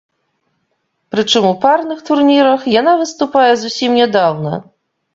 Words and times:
Прычым 1.15 1.43
у 1.51 1.51
парных 1.67 2.03
турнірах 2.09 2.67
яна 2.81 2.97
выступае 3.05 3.51
зусім 3.63 3.91
нядаўна. 4.03 4.53